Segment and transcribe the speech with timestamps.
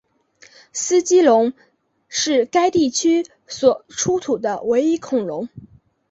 [0.73, 1.53] 斯基龙
[2.09, 5.47] 是该地区所出土的唯一恐龙。